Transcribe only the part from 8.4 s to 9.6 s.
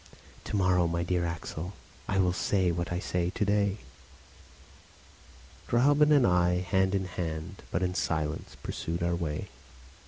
pursued our way.